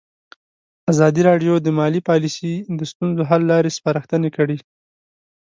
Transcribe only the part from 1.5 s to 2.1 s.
د مالي